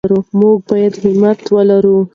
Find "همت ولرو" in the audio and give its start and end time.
1.03-1.97